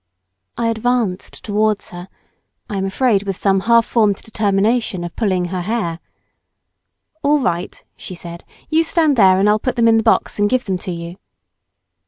[0.57, 5.99] I advanced towards her—I am afraid with some half formed determination of pulling her hair.
[7.23, 10.49] "A11 right," she said, "you stand there and I'll put them in the box and
[10.49, 11.17] give them to you."